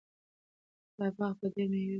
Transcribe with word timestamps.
دا 0.97 1.05
باغ 1.17 1.33
به 1.39 1.47
ډېر 1.53 1.67
مېوه 1.71 1.81
ولري. 1.81 1.89